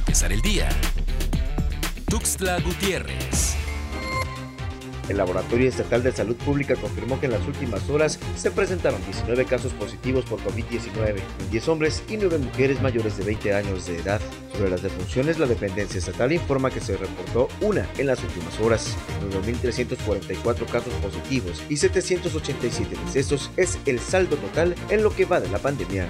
empezar 0.00 0.32
el 0.32 0.40
día. 0.40 0.68
Tuxtla 2.06 2.58
Gutiérrez. 2.60 3.56
El 5.08 5.18
Laboratorio 5.18 5.68
Estatal 5.68 6.02
de 6.02 6.12
Salud 6.12 6.36
Pública 6.36 6.74
confirmó 6.76 7.20
que 7.20 7.26
en 7.26 7.32
las 7.32 7.46
últimas 7.46 7.88
horas 7.90 8.18
se 8.36 8.50
presentaron 8.50 9.04
19 9.04 9.44
casos 9.44 9.72
positivos 9.72 10.24
por 10.24 10.40
COVID-19, 10.40 11.16
10 11.50 11.68
hombres 11.68 12.02
y 12.08 12.16
9 12.16 12.38
mujeres 12.38 12.80
mayores 12.80 13.18
de 13.18 13.24
20 13.24 13.54
años 13.54 13.86
de 13.86 13.98
edad. 13.98 14.20
Sobre 14.52 14.70
las 14.70 14.82
defunciones, 14.82 15.38
la 15.38 15.46
dependencia 15.46 15.98
estatal 15.98 16.32
informa 16.32 16.70
que 16.70 16.80
se 16.80 16.96
reportó 16.96 17.48
una 17.60 17.86
en 17.98 18.06
las 18.06 18.22
últimas 18.22 18.58
horas. 18.60 18.96
9.344 19.30 20.66
casos 20.66 20.94
positivos 20.94 21.62
y 21.68 21.76
787 21.76 22.96
decesos 23.04 23.50
es 23.56 23.78
el 23.84 24.00
saldo 24.00 24.36
total 24.36 24.74
en 24.88 25.02
lo 25.02 25.14
que 25.14 25.26
va 25.26 25.40
de 25.40 25.50
la 25.50 25.58
pandemia. 25.58 26.08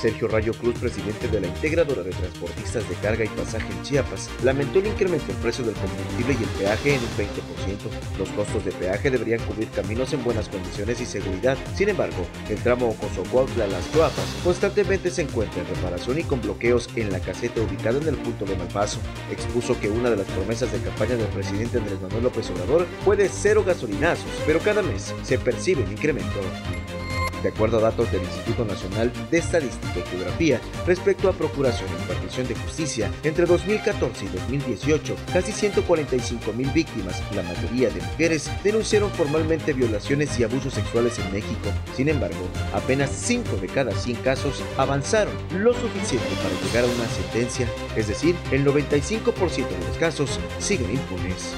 Sergio 0.00 0.28
Rayo 0.28 0.52
Cruz, 0.54 0.78
presidente 0.78 1.28
de 1.28 1.40
la 1.40 1.46
Integradora 1.46 2.02
de 2.02 2.10
Transportistas 2.10 2.88
de 2.88 2.94
Carga 2.96 3.24
y 3.24 3.28
Pasaje 3.28 3.72
en 3.72 3.82
Chiapas, 3.82 4.30
lamentó 4.42 4.78
el 4.78 4.86
incremento 4.86 5.30
en 5.30 5.38
precio 5.38 5.64
del 5.64 5.74
combustible 5.74 6.36
y 6.38 6.42
el 6.42 6.50
peaje 6.50 6.94
en 6.94 7.00
un 7.00 7.08
20%. 7.16 8.18
Los 8.18 8.28
costos 8.30 8.64
de 8.64 8.72
peaje 8.72 9.10
deberían 9.10 9.40
cubrir 9.40 9.68
caminos 9.70 10.12
en 10.12 10.22
buenas 10.24 10.48
condiciones 10.48 11.00
y 11.00 11.06
seguridad. 11.06 11.56
Sin 11.74 11.88
embargo, 11.88 12.26
el 12.48 12.58
tramo 12.62 12.88
Ocosocuautla 12.90 13.66
Las 13.66 13.90
Chuapas 13.92 14.36
constantemente 14.42 15.10
se 15.10 15.22
encuentra 15.22 15.62
en 15.62 15.68
reparación 15.68 16.18
y 16.18 16.24
con 16.24 16.40
bloqueos 16.40 16.88
en 16.96 17.10
la 17.10 17.20
caseta 17.20 17.60
ubicada 17.60 17.98
en 17.98 18.08
el 18.08 18.16
punto 18.16 18.44
de 18.44 18.56
Malpaso. 18.56 18.98
Expuso 19.30 19.78
que 19.80 19.88
una 19.88 20.10
de 20.10 20.16
las 20.16 20.26
promesas 20.26 20.70
de 20.72 20.80
campaña 20.80 21.16
del 21.16 21.28
presidente 21.28 21.78
Andrés 21.78 22.00
Manuel 22.00 22.24
López 22.24 22.50
Obrador 22.50 22.86
fue 23.04 23.16
de 23.16 23.28
cero 23.28 23.64
gasolinazos, 23.64 24.26
pero 24.46 24.60
cada 24.60 24.82
mes 24.82 25.14
se 25.22 25.38
percibe 25.38 25.82
un 25.82 25.92
incremento. 25.92 26.40
De 27.44 27.50
acuerdo 27.50 27.76
a 27.76 27.82
datos 27.82 28.10
del 28.10 28.22
Instituto 28.22 28.64
Nacional 28.64 29.12
de 29.30 29.36
Estadística 29.36 29.98
y 29.98 30.08
Geografía, 30.08 30.62
respecto 30.86 31.28
a 31.28 31.34
procuración 31.34 31.90
y 31.90 32.00
impartición 32.00 32.48
de 32.48 32.54
justicia, 32.54 33.10
entre 33.22 33.44
2014 33.44 34.24
y 34.24 34.28
2018, 34.28 35.14
casi 35.30 35.52
145 35.52 36.54
mil 36.54 36.70
víctimas, 36.70 37.22
la 37.34 37.42
mayoría 37.42 37.90
de 37.90 38.00
mujeres, 38.00 38.50
denunciaron 38.64 39.10
formalmente 39.10 39.74
violaciones 39.74 40.40
y 40.40 40.44
abusos 40.44 40.72
sexuales 40.72 41.18
en 41.18 41.32
México. 41.32 41.68
Sin 41.94 42.08
embargo, 42.08 42.48
apenas 42.72 43.10
5 43.10 43.58
de 43.58 43.66
cada 43.66 43.92
100 43.92 44.16
casos 44.22 44.62
avanzaron 44.78 45.34
lo 45.52 45.74
suficiente 45.74 46.26
para 46.42 46.66
llegar 46.66 46.84
a 46.84 46.96
una 46.96 47.08
sentencia, 47.10 47.68
es 47.94 48.08
decir, 48.08 48.34
el 48.52 48.64
95% 48.64 49.68
de 49.68 49.86
los 49.86 49.98
casos 49.98 50.40
siguen 50.60 50.92
impunes. 50.92 51.54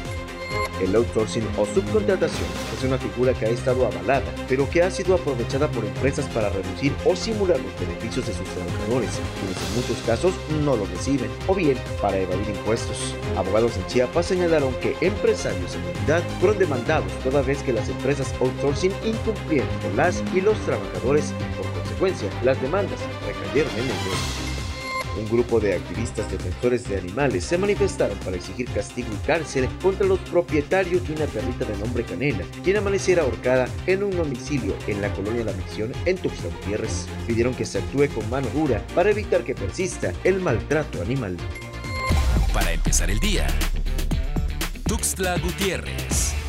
El 0.80 0.94
outsourcing 0.94 1.46
o 1.56 1.64
subcontratación 1.64 2.48
es 2.76 2.84
una 2.84 2.98
figura 2.98 3.32
que 3.32 3.46
ha 3.46 3.50
estado 3.50 3.86
avalada, 3.86 4.24
pero 4.48 4.68
que 4.68 4.82
ha 4.82 4.90
sido 4.90 5.14
aprovechada 5.14 5.68
por 5.68 5.84
empresas 5.84 6.26
para 6.26 6.50
reducir 6.50 6.92
o 7.04 7.16
simular 7.16 7.58
los 7.58 7.80
beneficios 7.80 8.26
de 8.26 8.34
sus 8.34 8.46
trabajadores, 8.48 9.10
quienes 9.40 9.56
en 9.56 9.74
muchos 9.76 9.98
casos 10.06 10.34
no 10.64 10.76
los 10.76 10.90
reciben, 10.90 11.30
o 11.46 11.54
bien 11.54 11.78
para 12.00 12.18
evadir 12.18 12.48
impuestos. 12.50 13.14
Abogados 13.36 13.76
en 13.76 13.86
Chiapas 13.86 14.26
señalaron 14.26 14.74
que 14.80 14.96
empresarios 15.00 15.74
en 15.74 15.82
unidad 15.98 16.22
fueron 16.40 16.58
demandados 16.58 17.12
toda 17.24 17.42
vez 17.42 17.62
que 17.62 17.72
las 17.72 17.88
empresas 17.88 18.34
outsourcing 18.40 18.92
incumplieron 19.04 19.68
con 19.80 19.96
las 19.96 20.22
y 20.34 20.40
los 20.40 20.58
trabajadores 20.60 21.32
y 21.32 21.56
por 21.56 21.72
consecuencia 21.72 22.28
las 22.44 22.60
demandas 22.60 23.00
recayeron 23.26 23.72
en 23.72 23.84
ellos. 23.84 24.45
Un 25.18 25.28
grupo 25.28 25.60
de 25.60 25.74
activistas 25.74 26.30
defensores 26.30 26.88
de 26.88 26.98
animales 26.98 27.44
se 27.44 27.56
manifestaron 27.56 28.18
para 28.18 28.36
exigir 28.36 28.68
castigo 28.70 29.08
y 29.12 29.26
cárcel 29.26 29.68
contra 29.80 30.06
los 30.06 30.18
propietarios 30.20 31.06
de 31.08 31.14
una 31.14 31.26
perrita 31.26 31.64
de 31.64 31.76
nombre 31.78 32.04
Canela, 32.04 32.44
quien 32.62 32.76
amaneciera 32.76 33.22
ahorcada 33.22 33.66
en 33.86 34.02
un 34.02 34.10
domicilio 34.10 34.76
en 34.86 35.00
la 35.00 35.12
colonia 35.14 35.44
La 35.44 35.52
Misión 35.52 35.92
en 36.04 36.18
Tuxtla 36.18 36.50
Gutiérrez. 36.50 37.06
Pidieron 37.26 37.54
que 37.54 37.64
se 37.64 37.78
actúe 37.78 38.08
con 38.14 38.28
mano 38.28 38.48
dura 38.54 38.84
para 38.94 39.10
evitar 39.10 39.42
que 39.42 39.54
persista 39.54 40.12
el 40.24 40.40
maltrato 40.40 41.00
animal. 41.00 41.36
Para 42.52 42.72
empezar 42.72 43.10
el 43.10 43.18
día, 43.18 43.46
Tuxtla 44.86 45.38
Gutiérrez. 45.38 46.45